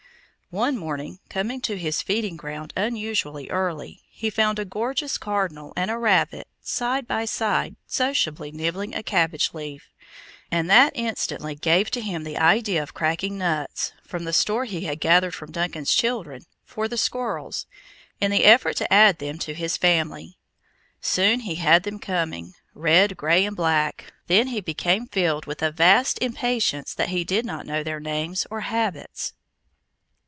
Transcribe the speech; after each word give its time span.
One 0.53 0.77
morning, 0.77 1.19
coming 1.29 1.61
to 1.61 1.77
his 1.77 2.01
feeding 2.01 2.35
ground 2.35 2.73
unusually 2.75 3.49
early, 3.49 4.01
he 4.09 4.29
found 4.29 4.59
a 4.59 4.65
gorgeous 4.65 5.17
cardinal 5.17 5.71
and 5.77 5.89
a 5.89 5.97
rabbit 5.97 6.45
side 6.61 7.07
by 7.07 7.23
side 7.23 7.77
sociably 7.87 8.51
nibbling 8.51 8.93
a 8.93 9.01
cabbage 9.01 9.53
leaf, 9.53 9.93
and 10.51 10.69
that 10.69 10.91
instantly 10.93 11.55
gave 11.55 11.89
to 11.91 12.01
him 12.01 12.25
the 12.25 12.37
idea 12.37 12.83
of 12.83 12.93
cracking 12.93 13.37
nuts, 13.37 13.93
from 14.05 14.25
the 14.25 14.33
store 14.33 14.65
he 14.65 14.81
had 14.83 14.99
gathered 14.99 15.33
for 15.33 15.45
Duncan's 15.47 15.93
children, 15.93 16.41
for 16.65 16.89
the 16.89 16.97
squirrels, 16.97 17.65
in 18.19 18.29
the 18.29 18.43
effort 18.43 18.75
to 18.75 18.93
add 18.93 19.19
them 19.19 19.37
to 19.39 19.53
his 19.53 19.77
family. 19.77 20.37
Soon 20.99 21.39
he 21.39 21.55
had 21.55 21.83
them 21.83 21.97
coming 21.97 22.55
red, 22.73 23.15
gray, 23.15 23.45
and 23.45 23.55
black; 23.55 24.11
then 24.27 24.47
he 24.47 24.59
became 24.59 25.07
filled 25.07 25.45
with 25.45 25.61
a 25.63 25.71
vast 25.71 26.19
impatience 26.21 26.93
that 26.93 27.07
he 27.07 27.23
did 27.23 27.45
not 27.45 27.65
know 27.65 27.83
their 27.83 28.01
names 28.01 28.45
or 28.49 28.59
habits. 28.59 29.31